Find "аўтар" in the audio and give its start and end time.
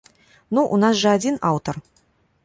1.51-1.75